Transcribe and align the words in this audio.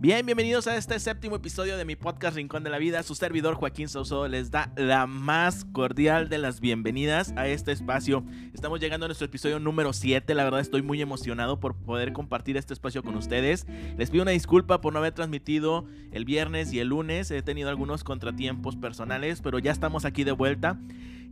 Bien, 0.00 0.24
bienvenidos 0.24 0.66
a 0.66 0.78
este 0.78 0.98
séptimo 0.98 1.36
episodio 1.36 1.76
de 1.76 1.84
mi 1.84 1.94
podcast 1.94 2.34
Rincón 2.34 2.64
de 2.64 2.70
la 2.70 2.78
Vida. 2.78 3.02
Su 3.02 3.14
servidor 3.14 3.54
Joaquín 3.56 3.86
Saucedo 3.86 4.28
les 4.28 4.50
da 4.50 4.72
la 4.74 5.06
más 5.06 5.66
cordial 5.66 6.30
de 6.30 6.38
las 6.38 6.60
bienvenidas 6.60 7.34
a 7.36 7.46
este 7.48 7.70
espacio. 7.70 8.24
Estamos 8.54 8.80
llegando 8.80 9.04
a 9.04 9.08
nuestro 9.08 9.26
episodio 9.26 9.60
número 9.60 9.92
7. 9.92 10.34
La 10.34 10.44
verdad 10.44 10.60
estoy 10.60 10.80
muy 10.80 11.02
emocionado 11.02 11.60
por 11.60 11.76
poder 11.76 12.14
compartir 12.14 12.56
este 12.56 12.72
espacio 12.72 13.02
con 13.02 13.14
ustedes. 13.14 13.66
Les 13.98 14.08
pido 14.08 14.22
una 14.22 14.30
disculpa 14.30 14.80
por 14.80 14.94
no 14.94 15.00
haber 15.00 15.12
transmitido 15.12 15.84
el 16.12 16.24
viernes 16.24 16.72
y 16.72 16.78
el 16.78 16.88
lunes. 16.88 17.30
He 17.30 17.42
tenido 17.42 17.68
algunos 17.68 18.02
contratiempos 18.02 18.76
personales, 18.76 19.42
pero 19.42 19.58
ya 19.58 19.70
estamos 19.70 20.06
aquí 20.06 20.24
de 20.24 20.32
vuelta. 20.32 20.80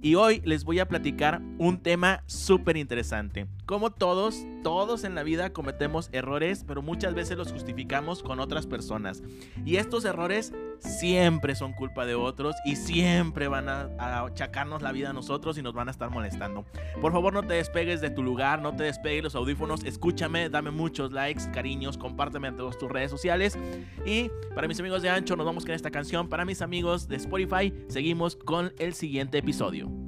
Y 0.00 0.14
hoy 0.14 0.40
les 0.44 0.62
voy 0.62 0.78
a 0.78 0.86
platicar 0.86 1.42
un 1.58 1.78
tema 1.82 2.22
súper 2.26 2.76
interesante. 2.76 3.48
Como 3.66 3.90
todos, 3.90 4.46
todos 4.62 5.02
en 5.02 5.16
la 5.16 5.24
vida 5.24 5.52
cometemos 5.52 6.08
errores, 6.12 6.64
pero 6.66 6.82
muchas 6.82 7.14
veces 7.14 7.36
los 7.36 7.50
justificamos 7.50 8.22
con 8.22 8.38
otras 8.38 8.66
personas. 8.66 9.24
Y 9.64 9.76
estos 9.76 10.04
errores 10.04 10.52
siempre 10.80 11.54
son 11.54 11.72
culpa 11.72 12.06
de 12.06 12.14
otros 12.14 12.56
y 12.64 12.76
siempre 12.76 13.48
van 13.48 13.68
a, 13.68 13.88
achacarnos 14.24 14.82
la 14.82 14.92
vida 14.92 15.10
a 15.10 15.12
nosotros 15.12 15.58
y 15.58 15.62
nos 15.62 15.74
van 15.74 15.88
a 15.88 15.90
estar 15.90 16.10
molestando. 16.10 16.64
Por 17.00 17.12
favor, 17.12 17.32
no 17.32 17.42
te 17.42 17.54
despegues 17.54 18.00
de 18.00 18.10
tu 18.10 18.22
lugar, 18.22 18.60
no 18.60 18.74
te 18.74 18.84
despegues 18.84 19.24
los 19.24 19.34
audífonos, 19.34 19.84
escúchame, 19.84 20.48
dame 20.48 20.70
muchos 20.70 21.12
likes, 21.12 21.50
cariños, 21.52 21.98
compárteme 21.98 22.48
en 22.48 22.56
todas 22.56 22.78
tus 22.78 22.90
redes 22.90 23.10
sociales. 23.10 23.58
Y 24.04 24.30
para 24.54 24.68
mis 24.68 24.80
amigos 24.80 25.02
de 25.02 25.10
Ancho, 25.10 25.36
nos 25.36 25.46
vamos 25.46 25.64
con 25.64 25.74
esta 25.74 25.90
canción. 25.90 26.28
Para 26.28 26.44
mis 26.44 26.62
amigos 26.62 27.08
de 27.08 27.16
Spotify, 27.16 27.72
seguimos 27.88 28.36
con 28.36 28.72
el 28.78 28.94
siguiente 28.94 29.38
episodio. 29.38 30.07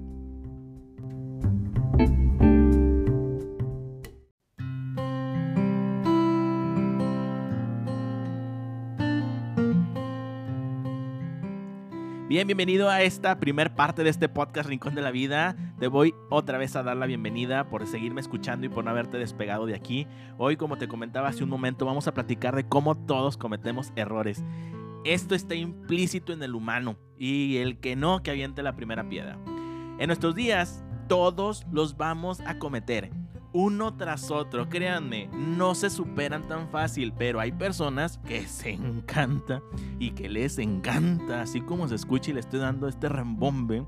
Bien, 12.40 12.48
bienvenido 12.48 12.88
a 12.88 13.02
esta 13.02 13.38
primer 13.38 13.74
parte 13.74 14.02
de 14.02 14.08
este 14.08 14.26
podcast 14.30 14.66
Rincón 14.66 14.94
de 14.94 15.02
la 15.02 15.10
Vida. 15.10 15.54
Te 15.78 15.88
voy 15.88 16.14
otra 16.30 16.56
vez 16.56 16.74
a 16.74 16.82
dar 16.82 16.96
la 16.96 17.04
bienvenida 17.04 17.68
por 17.68 17.86
seguirme 17.86 18.22
escuchando 18.22 18.64
y 18.64 18.70
por 18.70 18.82
no 18.82 18.88
haberte 18.88 19.18
despegado 19.18 19.66
de 19.66 19.74
aquí. 19.74 20.06
Hoy, 20.38 20.56
como 20.56 20.78
te 20.78 20.88
comentaba 20.88 21.28
hace 21.28 21.44
un 21.44 21.50
momento, 21.50 21.84
vamos 21.84 22.08
a 22.08 22.14
platicar 22.14 22.56
de 22.56 22.66
cómo 22.66 22.96
todos 22.96 23.36
cometemos 23.36 23.92
errores. 23.94 24.42
Esto 25.04 25.34
está 25.34 25.54
implícito 25.54 26.32
en 26.32 26.42
el 26.42 26.54
humano 26.54 26.96
y 27.18 27.58
el 27.58 27.78
que 27.78 27.94
no, 27.94 28.22
que 28.22 28.30
aviente 28.30 28.62
la 28.62 28.74
primera 28.74 29.06
piedra. 29.06 29.36
En 29.98 30.06
nuestros 30.06 30.34
días, 30.34 30.82
todos 31.08 31.66
los 31.70 31.98
vamos 31.98 32.40
a 32.46 32.58
cometer 32.58 33.10
uno 33.52 33.96
tras 33.96 34.30
otro. 34.30 34.68
Créanme, 34.68 35.28
no 35.32 35.74
se 35.74 35.90
superan 35.90 36.46
tan 36.48 36.68
fácil, 36.68 37.12
pero 37.16 37.40
hay 37.40 37.52
personas 37.52 38.18
que 38.18 38.46
se 38.46 38.70
encanta 38.70 39.62
y 39.98 40.12
que 40.12 40.28
les 40.28 40.58
encanta, 40.58 41.42
así 41.42 41.60
como 41.60 41.88
se 41.88 41.94
escucha 41.94 42.30
y 42.30 42.34
le 42.34 42.40
estoy 42.40 42.60
dando 42.60 42.88
este 42.88 43.08
rembombe, 43.08 43.84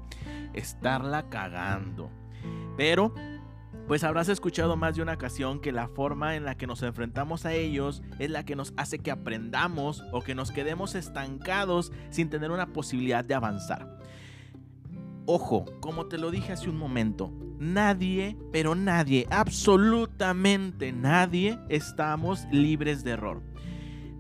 estarla 0.55 1.29
cagando. 1.29 2.11
Pero 2.77 3.15
pues 3.87 4.05
habrás 4.05 4.29
escuchado 4.29 4.77
más 4.77 4.95
de 4.97 5.03
una 5.03 5.15
ocasión 5.15 5.61
que 5.61 5.73
la 5.73 5.89
forma 5.89 6.37
en 6.37 6.45
la 6.45 6.57
que 6.57 6.67
nos 6.67 6.83
enfrentamos 6.83 7.45
a 7.45 7.53
ellos 7.53 8.03
es 8.19 8.31
la 8.31 8.45
que 8.45 8.57
nos 8.57 8.73
hace 8.77 8.99
que 8.99 9.11
aprendamos 9.11 10.05
o 10.13 10.21
que 10.21 10.35
nos 10.35 10.53
quedemos 10.53 10.95
estancados 10.95 11.93
sin 12.11 12.31
tener 12.31 12.51
una 12.51 12.73
posibilidad 12.73 13.25
de 13.25 13.35
avanzar. 13.35 14.02
Ojo, 15.27 15.67
como 15.81 16.07
te 16.07 16.19
lo 16.19 16.33
dije 16.33 16.53
hace 16.53 16.69
un 16.69 16.77
momento, 16.77 17.33
nadie, 17.59 18.37
pero 18.51 18.75
nadie, 18.75 19.29
absolutamente 19.31 20.91
nadie, 20.91 21.61
estamos 21.69 22.45
libres 22.51 23.05
de 23.05 23.13
error. 23.13 23.41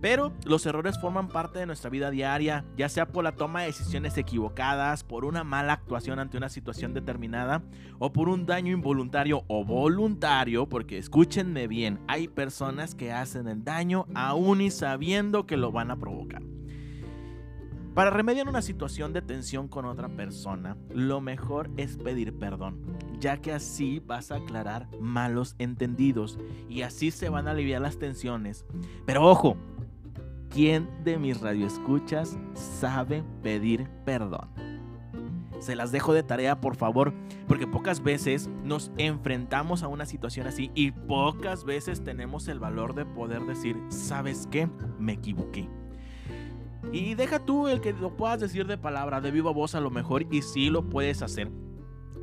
Pero 0.01 0.33
los 0.45 0.65
errores 0.65 1.01
forman 1.01 1.27
parte 1.27 1.59
de 1.59 1.67
nuestra 1.67 1.91
vida 1.91 2.11
diaria, 2.11 2.65
ya 2.77 2.89
sea 2.89 3.07
por 3.07 3.25
la 3.25 3.33
toma 3.33 3.61
de 3.61 3.67
decisiones 3.67 4.17
equivocadas, 4.17 5.03
por 5.03 5.25
una 5.25 5.43
mala 5.43 5.73
actuación 5.73 6.21
ante 6.21 6.37
una 6.37 6.49
situación 6.49 6.95
determinada, 6.95 7.65
o 7.99 8.13
por 8.13 8.29
un 8.29 8.47
daño 8.47 8.73
involuntario 8.73 9.43
o 9.49 9.65
voluntario, 9.65 10.69
porque 10.69 10.99
escúchenme 10.99 11.67
bien, 11.67 11.99
hay 12.07 12.29
personas 12.29 12.95
que 12.95 13.13
hacen 13.13 13.49
el 13.49 13.65
daño 13.65 14.07
aún 14.15 14.61
y 14.61 14.71
sabiendo 14.71 15.47
que 15.47 15.57
lo 15.57 15.73
van 15.73 15.91
a 15.91 15.97
provocar. 15.97 16.43
Para 17.95 18.09
remediar 18.09 18.49
una 18.49 18.63
situación 18.63 19.13
de 19.13 19.21
tensión 19.21 19.69
con 19.69 19.85
otra 19.85 20.09
persona, 20.09 20.79
lo 20.95 21.21
mejor 21.21 21.71
es 21.77 21.99
pedir 21.99 22.33
perdón, 22.39 22.81
ya 23.21 23.37
que 23.37 23.53
así 23.53 24.01
vas 24.01 24.33
a 24.33 24.37
aclarar 24.37 24.89
malos 24.99 25.57
entendidos 25.59 26.39
y 26.71 26.83
así 26.83 27.11
se 27.11 27.29
van 27.29 27.49
a 27.49 27.51
aliviar 27.51 27.83
las 27.83 27.99
tensiones. 27.99 28.65
Pero 29.05 29.27
ojo, 29.27 29.59
¿quién 30.49 30.89
de 31.05 31.19
mis 31.19 31.39
radioescuchas 31.39 32.39
sabe 32.55 33.25
pedir 33.43 33.87
perdón? 34.07 34.49
Se 35.59 35.77
las 35.77 35.93
dejo 35.93 36.15
de 36.15 36.23
tarea, 36.23 36.63
por 36.63 36.77
favor, 36.77 37.13
porque 37.47 37.67
pocas 37.67 38.03
veces 38.03 38.49
nos 38.65 38.91
enfrentamos 38.97 39.83
a 39.83 39.89
una 39.89 40.07
situación 40.07 40.47
así 40.47 40.71
y 40.75 40.93
pocas 40.93 41.65
veces 41.65 42.03
tenemos 42.03 42.49
el 42.49 42.59
valor 42.59 42.95
de 42.95 43.05
poder 43.05 43.43
decir, 43.43 43.77
¿sabes 43.91 44.49
qué? 44.51 44.67
Me 44.99 45.13
equivoqué 45.13 45.69
y 46.91 47.15
deja 47.15 47.45
tú 47.45 47.69
el 47.69 47.81
que 47.81 47.93
lo 47.93 48.17
puedas 48.17 48.41
decir 48.41 48.67
de 48.67 48.79
palabra, 48.79 49.21
de 49.21 49.31
viva 49.31 49.53
voz 49.53 49.75
a 49.75 49.81
lo 49.81 49.91
mejor, 49.91 50.27
y 50.31 50.43
sí 50.43 50.71
lo 50.71 50.89
puedes 50.89 51.23
hacer. 51.23 51.51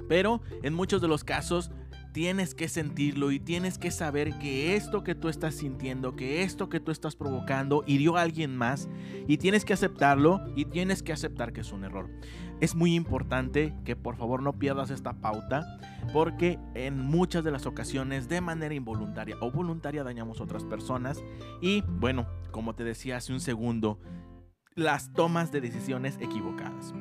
Pero 0.08 0.42
en 0.64 0.74
muchos 0.74 1.02
de 1.02 1.08
los 1.08 1.24
casos 1.24 1.72
tienes 2.12 2.56
que 2.56 2.68
sentirlo 2.68 3.32
y 3.32 3.40
tienes 3.40 3.78
que 3.78 3.92
saber 3.92 4.38
que 4.40 4.76
esto 4.76 5.04
que 5.04 5.16
tú 5.16 5.30
estás 5.30 5.56
sintiendo, 5.56 6.16
que 6.16 6.44
esto 6.44 6.70
que 6.70 6.80
tú 6.80 6.92
estás 6.92 7.16
provocando 7.16 7.84
hirió 7.86 8.18
a 8.18 8.24
alguien 8.24 8.58
más 8.58 8.90
y 9.28 9.38
tienes 9.38 9.66
que 9.66 9.74
aceptarlo 9.74 10.42
y 10.56 10.66
tienes 10.66 11.04
que 11.04 11.14
aceptar 11.14 11.54
que 11.54 11.62
es 11.62 11.72
un 11.72 11.84
error. 11.84 12.10
Es 12.60 12.76
muy 12.76 12.96
importante 12.96 13.74
que 13.86 13.96
por 13.96 14.16
favor 14.16 14.42
no 14.42 14.58
pierdas 14.58 14.90
esta 14.90 15.14
pauta 15.22 15.80
porque 16.12 16.60
en 16.74 17.00
muchas 17.00 17.44
de 17.44 17.52
las 17.52 17.66
ocasiones 17.66 18.28
de 18.28 18.42
manera 18.42 18.74
involuntaria 18.74 19.38
o 19.40 19.52
voluntaria 19.52 20.04
dañamos 20.04 20.40
a 20.40 20.44
otras 20.44 20.66
personas 20.66 21.24
y 21.62 21.82
bueno, 21.88 22.28
como 22.52 22.74
te 22.74 22.84
decía 22.84 23.18
hace 23.18 23.32
un 23.32 23.40
segundo, 23.40 24.00
las 24.80 25.12
tomas 25.14 25.52
de 25.52 25.62
decisiones 25.62 26.18
equivocadas. 26.20 26.94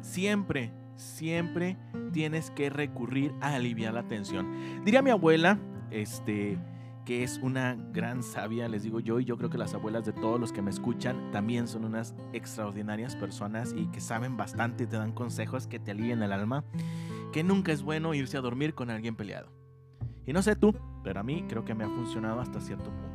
Siempre, 0.00 0.72
siempre 0.96 1.76
tienes 2.12 2.50
que 2.50 2.70
recurrir 2.70 3.32
a 3.40 3.54
aliviar 3.54 3.94
la 3.94 4.06
tensión. 4.06 4.84
Diría 4.84 5.02
mi 5.02 5.10
abuela, 5.10 5.58
este, 5.90 6.58
que 7.04 7.22
es 7.22 7.38
una 7.38 7.76
gran 7.92 8.22
sabia, 8.22 8.68
les 8.68 8.82
digo 8.82 9.00
yo, 9.00 9.20
y 9.20 9.24
yo 9.24 9.38
creo 9.38 9.48
que 9.48 9.58
las 9.58 9.74
abuelas 9.74 10.04
de 10.04 10.12
todos 10.12 10.38
los 10.38 10.52
que 10.52 10.60
me 10.60 10.70
escuchan 10.70 11.30
también 11.30 11.66
son 11.68 11.84
unas 11.84 12.14
extraordinarias 12.32 13.16
personas 13.16 13.72
y 13.76 13.86
que 13.86 14.00
saben 14.00 14.36
bastante 14.36 14.86
te 14.86 14.96
dan 14.96 15.12
consejos 15.12 15.66
que 15.66 15.78
te 15.78 15.92
alivien 15.92 16.22
el 16.22 16.32
alma, 16.32 16.64
que 17.32 17.42
nunca 17.44 17.72
es 17.72 17.82
bueno 17.82 18.12
irse 18.14 18.36
a 18.36 18.40
dormir 18.40 18.74
con 18.74 18.90
alguien 18.90 19.16
peleado. 19.16 19.50
Y 20.26 20.32
no 20.32 20.42
sé 20.42 20.56
tú, 20.56 20.74
pero 21.02 21.20
a 21.20 21.22
mí 21.22 21.44
creo 21.48 21.64
que 21.64 21.74
me 21.74 21.84
ha 21.84 21.88
funcionado 21.88 22.40
hasta 22.40 22.60
cierto 22.60 22.90
punto 22.90 23.07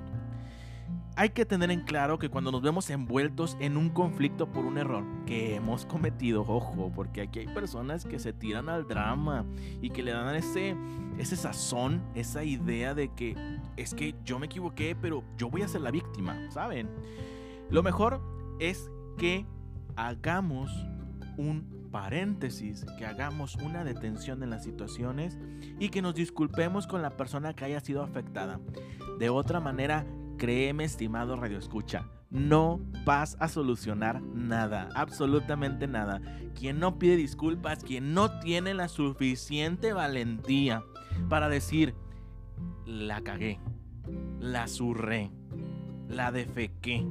hay 1.15 1.29
que 1.29 1.45
tener 1.45 1.69
en 1.69 1.81
claro 1.81 2.17
que 2.17 2.29
cuando 2.29 2.51
nos 2.51 2.61
vemos 2.61 2.89
envueltos 2.89 3.55
en 3.59 3.77
un 3.77 3.89
conflicto 3.89 4.51
por 4.51 4.65
un 4.65 4.77
error 4.77 5.03
que 5.25 5.55
hemos 5.55 5.85
cometido, 5.85 6.41
ojo, 6.41 6.91
porque 6.95 7.21
aquí 7.21 7.39
hay 7.39 7.47
personas 7.47 8.05
que 8.05 8.19
se 8.19 8.33
tiran 8.33 8.67
al 8.67 8.87
drama 8.87 9.45
y 9.81 9.91
que 9.91 10.01
le 10.01 10.11
dan 10.11 10.35
ese, 10.35 10.75
ese 11.19 11.35
sazón, 11.35 12.01
esa 12.15 12.43
idea 12.43 12.95
de 12.95 13.09
que 13.09 13.35
es 13.77 13.93
que 13.93 14.15
yo 14.25 14.39
me 14.39 14.47
equivoqué, 14.47 14.95
pero 14.99 15.23
yo 15.37 15.49
voy 15.49 15.61
a 15.61 15.67
ser 15.67 15.81
la 15.81 15.91
víctima, 15.91 16.35
¿saben? 16.49 16.89
Lo 17.69 17.83
mejor 17.83 18.21
es 18.59 18.89
que 19.17 19.45
hagamos 19.95 20.71
un 21.37 21.89
paréntesis, 21.91 22.85
que 22.97 23.05
hagamos 23.05 23.55
una 23.55 23.83
detención 23.83 24.41
en 24.41 24.49
las 24.49 24.63
situaciones 24.63 25.37
y 25.79 25.89
que 25.89 26.01
nos 26.01 26.15
disculpemos 26.15 26.87
con 26.87 27.03
la 27.03 27.15
persona 27.17 27.53
que 27.53 27.65
haya 27.65 27.79
sido 27.81 28.01
afectada. 28.01 28.59
De 29.19 29.29
otra 29.29 29.59
manera, 29.59 30.03
Créeme, 30.43 30.83
estimado 30.83 31.37
Radio 31.37 31.57
Escucha, 31.57 32.09
no 32.29 32.81
vas 33.05 33.37
a 33.39 33.47
solucionar 33.47 34.21
nada, 34.21 34.89
absolutamente 34.93 35.87
nada. 35.87 36.19
Quien 36.53 36.81
no 36.81 36.99
pide 36.99 37.15
disculpas, 37.15 37.81
quien 37.81 38.13
no 38.13 38.41
tiene 38.41 38.73
la 38.73 38.89
suficiente 38.89 39.93
valentía 39.93 40.83
para 41.29 41.47
decir, 41.47 41.95
la 42.85 43.21
cagué, 43.21 43.61
la 44.41 44.67
zurré, 44.67 45.31
la 46.09 46.33
defequé, 46.33 47.07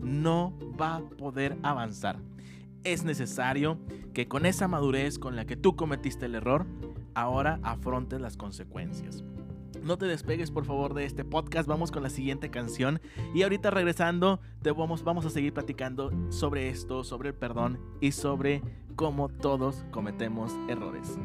no 0.00 0.56
va 0.80 0.98
a 0.98 1.00
poder 1.00 1.58
avanzar. 1.64 2.20
Es 2.84 3.02
necesario 3.02 3.76
que 4.14 4.28
con 4.28 4.46
esa 4.46 4.68
madurez 4.68 5.18
con 5.18 5.34
la 5.34 5.46
que 5.46 5.56
tú 5.56 5.74
cometiste 5.74 6.26
el 6.26 6.36
error, 6.36 6.64
ahora 7.14 7.58
afrontes 7.64 8.20
las 8.20 8.36
consecuencias. 8.36 9.24
No 9.82 9.98
te 9.98 10.06
despegues 10.06 10.50
por 10.50 10.64
favor 10.64 10.94
de 10.94 11.04
este 11.04 11.24
podcast, 11.24 11.68
vamos 11.68 11.90
con 11.90 12.02
la 12.02 12.10
siguiente 12.10 12.50
canción 12.50 13.00
y 13.34 13.42
ahorita 13.42 13.70
regresando 13.70 14.40
te 14.62 14.70
vamos, 14.70 15.04
vamos 15.04 15.24
a 15.26 15.30
seguir 15.30 15.52
platicando 15.52 16.10
sobre 16.30 16.68
esto, 16.68 17.04
sobre 17.04 17.30
el 17.30 17.34
perdón 17.34 17.80
y 18.00 18.12
sobre 18.12 18.62
cómo 18.96 19.28
todos 19.28 19.84
cometemos 19.90 20.52
errores. 20.68 21.18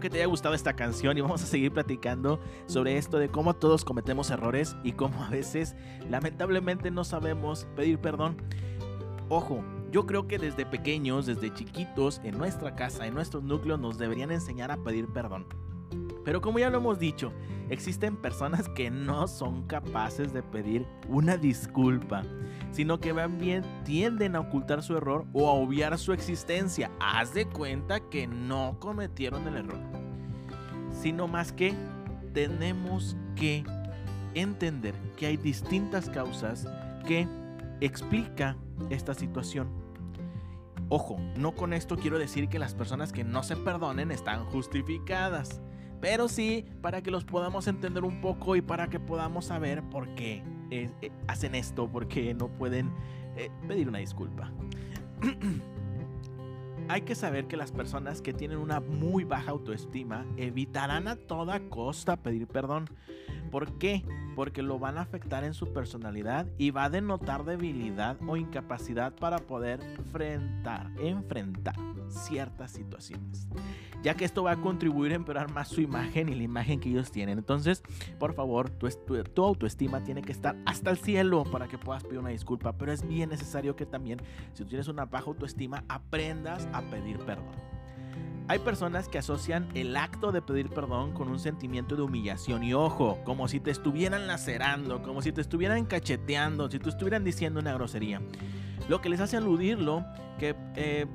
Espero 0.00 0.12
que 0.12 0.16
te 0.16 0.22
haya 0.22 0.30
gustado 0.30 0.54
esta 0.54 0.74
canción 0.74 1.18
y 1.18 1.20
vamos 1.20 1.42
a 1.42 1.46
seguir 1.46 1.72
platicando 1.72 2.40
sobre 2.66 2.96
esto 2.96 3.18
de 3.18 3.28
cómo 3.28 3.54
todos 3.54 3.84
cometemos 3.84 4.30
errores 4.30 4.74
y 4.82 4.92
cómo 4.92 5.22
a 5.22 5.28
veces 5.28 5.74
lamentablemente 6.08 6.90
no 6.90 7.04
sabemos 7.04 7.66
pedir 7.76 7.98
perdón. 7.98 8.38
Ojo, 9.28 9.62
yo 9.92 10.06
creo 10.06 10.26
que 10.26 10.38
desde 10.38 10.64
pequeños, 10.64 11.26
desde 11.26 11.52
chiquitos, 11.52 12.20
en 12.24 12.38
nuestra 12.38 12.74
casa, 12.76 13.06
en 13.06 13.14
nuestros 13.14 13.42
núcleos, 13.42 13.78
nos 13.78 13.98
deberían 13.98 14.30
enseñar 14.30 14.70
a 14.70 14.78
pedir 14.78 15.06
perdón. 15.06 15.46
Pero 16.24 16.40
como 16.40 16.58
ya 16.58 16.70
lo 16.70 16.78
hemos 16.78 16.98
dicho, 16.98 17.32
existen 17.70 18.16
personas 18.16 18.68
que 18.68 18.90
no 18.90 19.26
son 19.26 19.66
capaces 19.66 20.32
de 20.32 20.42
pedir 20.42 20.86
una 21.08 21.36
disculpa, 21.36 22.22
sino 22.72 23.00
que 23.00 23.12
van 23.12 23.38
bien 23.38 23.64
tienden 23.84 24.36
a 24.36 24.40
ocultar 24.40 24.82
su 24.82 24.96
error 24.96 25.24
o 25.32 25.48
a 25.48 25.52
obviar 25.52 25.96
su 25.98 26.12
existencia. 26.12 26.90
Haz 27.00 27.32
de 27.32 27.46
cuenta 27.46 28.00
que 28.00 28.26
no 28.26 28.76
cometieron 28.80 29.46
el 29.46 29.56
error. 29.56 29.80
Sino 30.92 31.28
más 31.28 31.52
que 31.52 31.74
tenemos 32.34 33.16
que 33.36 33.64
entender 34.34 34.94
que 35.16 35.26
hay 35.26 35.36
distintas 35.36 36.08
causas 36.10 36.66
que 37.06 37.26
explica 37.80 38.56
esta 38.90 39.14
situación. 39.14 39.68
Ojo, 40.88 41.18
no 41.36 41.54
con 41.54 41.72
esto 41.72 41.96
quiero 41.96 42.18
decir 42.18 42.48
que 42.48 42.58
las 42.58 42.74
personas 42.74 43.12
que 43.12 43.22
no 43.22 43.44
se 43.44 43.56
perdonen 43.56 44.10
están 44.10 44.44
justificadas 44.46 45.60
pero 46.00 46.28
sí 46.28 46.64
para 46.80 47.02
que 47.02 47.10
los 47.10 47.24
podamos 47.24 47.66
entender 47.68 48.04
un 48.04 48.20
poco 48.20 48.56
y 48.56 48.62
para 48.62 48.88
que 48.88 48.98
podamos 48.98 49.46
saber 49.46 49.82
por 49.84 50.14
qué 50.14 50.42
eh, 50.70 50.90
eh, 51.02 51.10
hacen 51.26 51.54
esto, 51.54 51.88
por 51.88 52.08
qué 52.08 52.34
no 52.34 52.48
pueden 52.48 52.90
eh, 53.36 53.50
pedir 53.68 53.88
una 53.88 53.98
disculpa. 53.98 54.50
Hay 56.88 57.02
que 57.02 57.14
saber 57.14 57.46
que 57.46 57.56
las 57.56 57.70
personas 57.70 58.20
que 58.20 58.32
tienen 58.32 58.58
una 58.58 58.80
muy 58.80 59.22
baja 59.22 59.52
autoestima 59.52 60.26
evitarán 60.36 61.06
a 61.06 61.16
toda 61.16 61.60
costa 61.68 62.16
pedir 62.16 62.48
perdón. 62.48 62.88
¿Por 63.52 63.78
qué? 63.78 64.04
Porque 64.34 64.62
lo 64.62 64.78
van 64.78 64.96
a 64.98 65.02
afectar 65.02 65.44
en 65.44 65.54
su 65.54 65.72
personalidad 65.72 66.46
y 66.56 66.70
va 66.70 66.84
a 66.84 66.90
denotar 66.90 67.44
debilidad 67.44 68.16
o 68.26 68.36
incapacidad 68.36 69.14
para 69.14 69.38
poder 69.38 69.80
enfrentar, 69.98 70.90
enfrentar 71.00 71.76
ciertas 72.10 72.72
situaciones. 72.72 73.48
Ya 74.02 74.14
que 74.14 74.24
esto 74.24 74.42
va 74.42 74.52
a 74.52 74.56
contribuir 74.60 75.12
a 75.12 75.16
empeorar 75.16 75.52
más 75.52 75.68
su 75.68 75.80
imagen 75.80 76.28
y 76.28 76.34
la 76.34 76.42
imagen 76.42 76.80
que 76.80 76.88
ellos 76.88 77.10
tienen. 77.10 77.38
Entonces, 77.38 77.82
por 78.18 78.34
favor, 78.34 78.70
tu, 78.70 78.88
autoestima 79.42 80.02
tiene 80.02 80.22
que 80.22 80.32
estar 80.32 80.56
hasta 80.66 80.90
el 80.90 80.96
cielo 80.96 81.44
para 81.44 81.68
que 81.68 81.78
puedas 81.78 82.04
pedir 82.04 82.18
una 82.18 82.30
disculpa. 82.30 82.72
Pero 82.72 82.92
es 82.92 83.06
bien 83.06 83.30
necesario 83.30 83.76
que 83.76 83.86
también, 83.86 84.20
si 84.52 84.62
tú 84.62 84.68
tienes 84.70 84.88
una 84.88 85.04
baja 85.04 85.26
autoestima, 85.26 85.84
aprendas 85.88 86.68
a 86.72 86.82
pedir 86.82 87.18
perdón. 87.18 87.70
Hay 88.50 88.58
personas 88.58 89.08
que 89.08 89.16
asocian 89.16 89.68
el 89.74 89.96
acto 89.96 90.32
de 90.32 90.42
pedir 90.42 90.70
perdón 90.70 91.12
con 91.12 91.28
un 91.28 91.38
sentimiento 91.38 91.94
de 91.94 92.02
humillación 92.02 92.64
y 92.64 92.74
ojo, 92.74 93.20
como 93.24 93.46
si 93.46 93.60
te 93.60 93.70
estuvieran 93.70 94.26
lacerando, 94.26 95.02
como 95.02 95.22
si 95.22 95.30
te 95.30 95.40
estuvieran 95.40 95.84
cacheteando, 95.84 96.68
si 96.68 96.80
te 96.80 96.88
estuvieran 96.88 97.22
diciendo 97.22 97.60
una 97.60 97.72
grosería. 97.74 98.20
Lo 98.88 99.00
que 99.00 99.08
les 99.08 99.20
hace 99.20 99.36
aludirlo, 99.36 100.04
que 100.40 100.56
eh, 100.74 101.06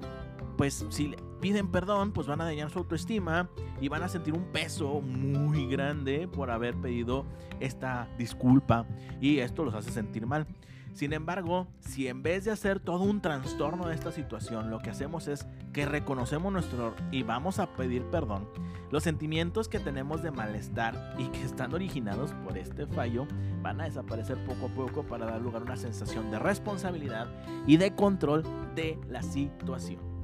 pues 0.57 0.86
si 0.90 1.16
piden 1.42 1.68
perdón, 1.68 2.12
pues 2.12 2.28
van 2.28 2.42
a 2.42 2.46
dañar 2.46 2.69
su 2.69 2.80
autoestima 2.80 3.50
y 3.81 3.88
van 3.88 4.04
a 4.04 4.10
sentir 4.10 4.34
un 4.34 4.46
peso 4.46 5.02
muy 5.02 5.68
grande 5.68 6.28
por 6.28 6.50
haber 6.50 6.75
pedido 6.75 7.25
esta 7.60 8.07
disculpa 8.18 8.86
y 9.22 9.40
esto 9.40 9.63
los 9.63 9.74
hace 9.74 9.92
sentir 9.92 10.25
mal. 10.25 10.48
Sin 10.96 11.12
embargo, 11.12 11.68
si 11.81 12.07
en 12.07 12.24
vez 12.24 12.46
de 12.46 12.52
hacer 12.52 12.80
todo 12.80 13.04
un 13.04 13.22
trastorno 13.22 13.88
de 13.88 13.96
esta 13.96 14.13
situación, 14.13 14.69
lo 14.69 14.80
que 14.80 14.90
hacemos 14.90 15.28
es 15.28 15.46
que 15.74 15.86
reconocemos 15.86 16.54
nuestro 16.54 16.78
error 16.78 16.96
y 17.12 17.24
vamos 17.24 17.60
a 17.60 17.68
pedir 17.75 18.04
perdón, 18.06 18.48
los 18.92 19.04
sentimientos 19.04 19.68
que 19.68 19.80
tenemos 19.80 20.24
de 20.24 20.31
malestar 20.31 21.13
y 21.18 21.25
que 21.28 21.44
están 21.44 21.74
originados 21.74 22.31
por 22.46 22.57
este 22.57 22.88
fallo 22.88 23.28
van 23.62 23.81
a 23.81 23.84
desaparecer 23.84 24.38
poco 24.46 24.68
a 24.68 24.69
poco 24.69 25.04
para 25.04 25.25
dar 25.25 25.42
lugar 25.42 25.63
a 25.63 25.66
una 25.66 25.75
sensación 25.75 26.31
de 26.31 26.40
responsabilidad 26.40 27.28
y 27.68 27.75
de 27.75 27.94
control 27.94 28.44
de 28.74 28.98
la 29.10 29.22
situación. 29.22 30.15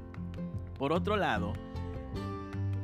Por 0.82 0.94
otro 0.94 1.16
lado, 1.16 1.54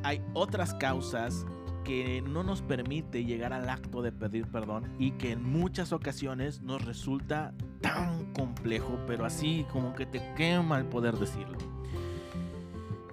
hay 0.04 0.22
otras 0.36 0.76
causas 0.76 1.48
que 1.84 2.22
no 2.22 2.44
nos 2.44 2.62
permite 2.62 3.26
llegar 3.26 3.54
al 3.54 3.68
acto 3.70 4.04
de 4.04 4.12
pedir 4.12 4.46
perdón 4.46 4.94
y 5.00 5.14
que 5.14 5.32
en 5.32 5.42
muchas 5.42 5.92
ocasiones 5.92 6.62
nos 6.62 6.86
resulta 6.86 7.56
tan 7.82 8.32
complejo, 8.34 9.00
pero 9.08 9.26
así 9.26 9.66
como 9.72 9.96
que 9.96 10.06
te 10.06 10.22
quema 10.36 10.78
el 10.78 10.86
poder 10.86 11.18
decirlo. 11.18 11.58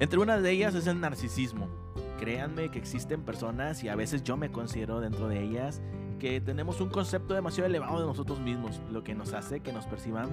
Entre 0.01 0.19
una 0.19 0.37
de 0.37 0.51
ellas 0.51 0.75
es 0.75 0.87
el 0.87 1.01
narcisismo. 1.01 1.67
Créanme 2.19 2.71
que 2.71 2.79
existen 2.79 3.23
personas 3.23 3.83
y 3.85 3.89
a 3.89 3.97
veces 3.97 4.23
yo 4.23 4.37
me 4.37 4.53
considero 4.53 5.01
dentro 5.01 5.29
de 5.29 5.43
ellas 5.45 5.81
que 6.19 6.43
tenemos 6.43 6.83
un 6.83 6.91
concepto 6.91 7.33
demasiado 7.33 7.71
elevado 7.71 8.01
de 8.01 8.07
nosotros 8.07 8.39
mismos, 8.39 8.83
lo 8.93 9.03
que 9.03 9.15
nos 9.15 9.33
hace 9.33 9.61
que 9.61 9.73
nos 9.73 9.87
perciban 9.87 10.29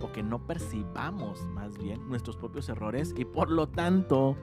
o 0.00 0.12
que 0.12 0.22
no 0.22 0.46
percibamos 0.46 1.44
más 1.46 1.76
bien 1.78 2.08
nuestros 2.08 2.36
propios 2.36 2.68
errores 2.68 3.14
y 3.16 3.24
por 3.24 3.50
lo 3.50 3.68
tanto 3.68 4.36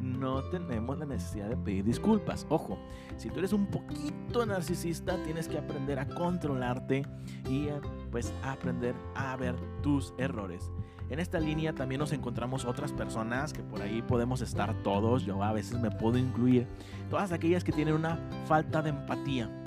no 0.00 0.42
tenemos 0.44 0.98
la 0.98 1.06
necesidad 1.06 1.48
de 1.48 1.56
pedir 1.56 1.84
disculpas. 1.84 2.46
Ojo, 2.48 2.78
si 3.16 3.28
tú 3.30 3.38
eres 3.38 3.52
un 3.52 3.66
poquito 3.66 4.44
narcisista, 4.46 5.22
tienes 5.22 5.48
que 5.48 5.58
aprender 5.58 5.98
a 5.98 6.08
controlarte 6.08 7.06
y 7.48 7.68
pues 8.10 8.32
a 8.42 8.52
aprender 8.52 8.94
a 9.14 9.36
ver 9.36 9.56
tus 9.82 10.14
errores. 10.18 10.70
En 11.10 11.18
esta 11.18 11.40
línea 11.40 11.74
también 11.74 11.98
nos 11.98 12.12
encontramos 12.12 12.64
otras 12.64 12.92
personas 12.92 13.52
que 13.52 13.62
por 13.62 13.82
ahí 13.82 14.00
podemos 14.00 14.42
estar 14.42 14.72
todos, 14.84 15.24
yo 15.24 15.42
a 15.42 15.52
veces 15.52 15.80
me 15.80 15.90
puedo 15.90 16.18
incluir, 16.18 16.68
todas 17.08 17.32
aquellas 17.32 17.64
que 17.64 17.72
tienen 17.72 17.94
una 17.94 18.16
falta 18.46 18.80
de 18.80 18.90
empatía 18.90 19.59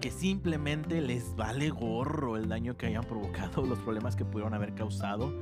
que 0.00 0.10
simplemente 0.10 1.00
les 1.00 1.36
vale 1.36 1.68
gorro 1.68 2.36
el 2.36 2.48
daño 2.48 2.76
que 2.76 2.86
hayan 2.86 3.04
provocado, 3.04 3.62
los 3.66 3.78
problemas 3.80 4.16
que 4.16 4.24
pudieron 4.24 4.54
haber 4.54 4.74
causado 4.74 5.32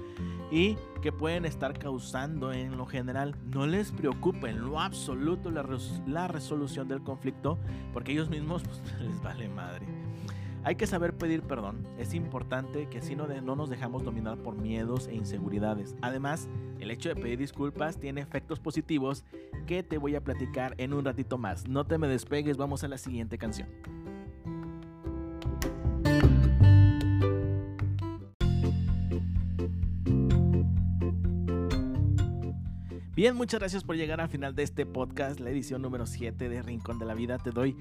y 0.50 0.76
que 1.00 1.12
pueden 1.12 1.44
estar 1.44 1.78
causando 1.78 2.52
en 2.52 2.76
lo 2.76 2.87
general. 2.87 3.37
No 3.55 3.66
les 3.66 3.93
preocupa 3.93 4.50
en 4.50 4.62
lo 4.62 4.81
absoluto 4.81 5.50
la, 5.50 6.28
resolución 6.28 6.88
del 6.88 7.02
conflicto 7.02 7.58
porque 7.93 8.12
ellos 8.12 8.28
mismos 8.28 8.62
pues, 8.64 9.00
les 9.00 9.22
vale 9.22 9.49
madre. 9.49 9.87
Hay 10.64 10.75
que 10.75 10.88
saber 10.88 11.16
pedir 11.16 11.43
perdón. 11.43 11.87
Es 11.99 12.12
importante 12.12 12.88
que 12.88 12.99
así 12.99 13.14
no, 13.14 13.28
no 13.28 13.56
nos 13.56 13.70
dejamos 13.70 14.02
dominar 14.02 14.38
por 14.38 14.56
miedos 14.56 15.06
e 15.06 15.14
inseguridades. 15.14 15.94
Además, 16.02 16.48
el 16.81 16.91
hecho 16.91 17.08
de 17.08 17.17
pedir 17.17 17.38
disculpas 17.38 17.98
tiene 17.98 18.20
efectos 18.20 18.58
positivos 18.58 19.24
que 19.67 19.82
te 19.82 19.98
voy 19.98 20.17
a 20.17 20.20
platicar 20.22 20.74
en 20.79 20.94
un 20.94 21.05
ratito 21.05 21.38
más. 21.38 21.69
No 21.69 21.84
te 21.84 21.96
me 21.96 22.08
despegues, 22.08 22.56
vamos 22.56 22.82
a 22.84 22.88
la 22.88 22.98
siguiente 22.98 23.38
canción. 23.38 23.69
Bien, 33.19 33.34
muchas 33.34 33.58
gracias 33.58 33.82
por 33.82 33.96
llegar 33.96 34.20
al 34.20 34.29
final 34.29 34.55
de 34.55 34.63
este 34.63 34.87
podcast, 34.87 35.41
la 35.41 35.51
edición 35.51 35.82
número 35.82 36.06
7 36.06 36.48
de 36.48 36.63
Rincón 36.63 37.01
de 37.01 37.05
la 37.05 37.15
Vida. 37.15 37.37
Te 37.39 37.51
doy 37.51 37.77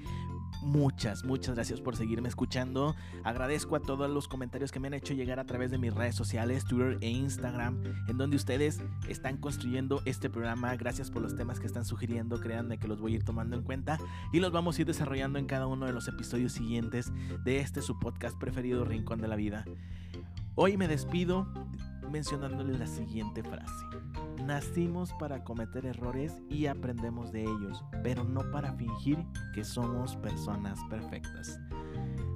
muchas, 0.62 1.22
muchas 1.22 1.54
gracias 1.54 1.80
por 1.80 1.94
seguirme 1.94 2.28
escuchando. 2.28 2.96
Agradezco 3.22 3.76
a 3.76 3.80
todos 3.80 4.10
los 4.10 4.26
comentarios 4.26 4.72
que 4.72 4.80
me 4.80 4.88
han 4.88 4.94
hecho 4.94 5.14
llegar 5.14 5.38
a 5.38 5.44
través 5.44 5.70
de 5.70 5.78
mis 5.78 5.94
redes 5.94 6.16
sociales, 6.16 6.64
Twitter 6.64 6.98
e 7.02 7.10
Instagram, 7.10 7.80
en 8.08 8.18
donde 8.18 8.34
ustedes 8.34 8.80
están 9.08 9.36
construyendo 9.36 10.02
este 10.06 10.28
programa. 10.28 10.74
Gracias 10.74 11.08
por 11.08 11.22
los 11.22 11.36
temas 11.36 11.60
que 11.60 11.68
están 11.68 11.84
sugiriendo, 11.84 12.40
créanme 12.40 12.80
que 12.80 12.88
los 12.88 13.00
voy 13.00 13.12
a 13.12 13.16
ir 13.18 13.24
tomando 13.24 13.54
en 13.54 13.62
cuenta 13.62 14.00
y 14.32 14.40
los 14.40 14.50
vamos 14.50 14.76
a 14.76 14.80
ir 14.80 14.88
desarrollando 14.88 15.38
en 15.38 15.46
cada 15.46 15.68
uno 15.68 15.86
de 15.86 15.92
los 15.92 16.08
episodios 16.08 16.50
siguientes 16.50 17.12
de 17.44 17.60
este 17.60 17.80
su 17.80 17.96
podcast 18.00 18.36
preferido, 18.40 18.84
Rincón 18.84 19.20
de 19.20 19.28
la 19.28 19.36
Vida. 19.36 19.64
Hoy 20.56 20.76
me 20.76 20.88
despido 20.88 21.46
mencionándoles 22.10 22.80
la 22.80 22.88
siguiente 22.88 23.44
frase. 23.44 23.86
Nacimos 24.48 25.12
para 25.12 25.44
cometer 25.44 25.84
errores 25.84 26.40
y 26.48 26.68
aprendemos 26.68 27.32
de 27.32 27.42
ellos, 27.42 27.84
pero 28.02 28.24
no 28.24 28.50
para 28.50 28.72
fingir 28.72 29.18
que 29.52 29.62
somos 29.62 30.16
personas 30.16 30.82
perfectas. 30.88 31.60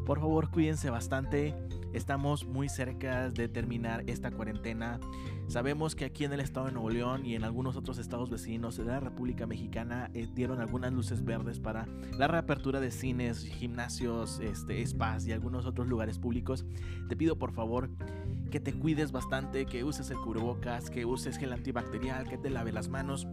Por 0.05 0.21
favor, 0.21 0.51
cuídense 0.51 0.91
bastante. 0.91 1.55
Estamos 1.95 2.45
muy 2.45 2.69
cerca 2.69 3.31
de 3.31 3.49
terminar 3.49 4.05
esta 4.09 4.31
cuarentena. 4.31 5.01
Sabemos 5.49 5.95
que 5.95 6.05
aquí 6.05 6.25
en 6.25 6.35
el 6.35 6.41
estado 6.41 6.67
de 6.67 6.73
Nuevo 6.73 6.91
León 6.91 7.25
y 7.25 7.35
en 7.35 7.45
algunos 7.45 7.77
otros 7.77 7.97
estados 7.97 8.29
vecinos 8.29 8.77
de 8.77 8.85
la 8.85 9.01
República 9.01 9.47
Mexicana 9.47 10.11
eh, 10.13 10.29
dieron 10.35 10.61
algunas 10.61 10.93
luces 10.93 11.25
verdes 11.25 11.61
para 11.61 11.87
la 12.19 12.29
reapertura 12.29 12.79
de 12.81 12.91
cines, 12.91 13.47
gimnasios, 13.47 14.39
este, 14.41 14.85
spas 14.87 15.27
y 15.27 15.33
algunos 15.33 15.65
otros 15.65 15.89
lugares 15.89 16.19
públicos. 16.19 16.67
Te 17.09 17.17
pido 17.17 17.39
por 17.39 17.53
favor 17.53 17.89
que 18.53 18.61
te 18.61 18.75
cuides 18.75 19.11
bastante, 19.11 19.67
que 19.67 19.83
uses 19.83 20.11
el 20.11 20.19
cubrebocas, 20.19 20.91
que 20.91 21.07
uses 21.07 21.39
gel 21.39 21.55
antibacterial, 21.55 22.29
que 22.29 22.39
te 22.39 22.51
lave 22.51 22.71
las 22.71 22.89
manos 22.89 23.27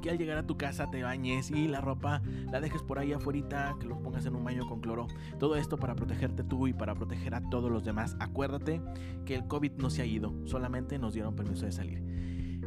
que 0.00 0.10
al 0.10 0.18
llegar 0.18 0.38
a 0.38 0.46
tu 0.46 0.56
casa 0.56 0.90
te 0.90 1.02
bañes 1.02 1.50
y 1.50 1.68
la 1.68 1.80
ropa 1.80 2.22
la 2.50 2.60
dejes 2.60 2.82
por 2.82 2.98
ahí 2.98 3.12
afuera, 3.12 3.76
que 3.80 3.86
lo 3.86 4.00
pongas 4.00 4.26
en 4.26 4.36
un 4.36 4.44
baño 4.44 4.66
con 4.66 4.80
cloro. 4.80 5.08
Todo 5.38 5.56
esto 5.56 5.76
para 5.76 5.94
protegerte 5.94 6.44
tú 6.44 6.66
y 6.66 6.72
para 6.72 6.94
proteger 6.94 7.34
a 7.34 7.42
todos 7.50 7.70
los 7.70 7.84
demás. 7.84 8.16
Acuérdate 8.20 8.80
que 9.26 9.34
el 9.34 9.46
COVID 9.46 9.72
no 9.72 9.90
se 9.90 10.00
ha 10.02 10.06
ido, 10.06 10.32
solamente 10.46 10.98
nos 10.98 11.12
dieron 11.14 11.36
permiso 11.36 11.66
de 11.66 11.72
salir. 11.72 12.02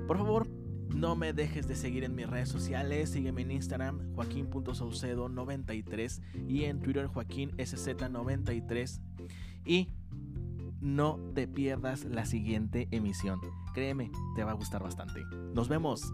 Por 0.08 0.18
favor, 0.18 0.48
No 0.94 1.16
me 1.16 1.32
dejes 1.32 1.70
de 1.70 1.78
seguir 1.78 2.04
en 2.04 2.16
mis 2.16 2.30
redes 2.30 2.50
sociales. 2.50 3.12
Sígueme 3.12 3.44
en 3.44 3.52
Instagram, 3.52 4.14
joaquín.saucedo93 4.14 6.22
y 6.50 6.66
en 6.66 6.82
Twitter, 6.82 7.08
joaquínsz93. 7.08 9.00
Y 9.64 9.88
no 10.82 11.20
te 11.34 11.48
pierdas 11.48 12.04
la 12.06 12.26
siguiente 12.26 12.88
emisión. 12.92 13.40
Créeme, 13.74 14.12
te 14.36 14.44
va 14.44 14.52
a 14.52 14.56
gustar 14.56 14.84
bastante. 14.84 15.22
Nos 15.54 15.70
vemos. 15.70 16.12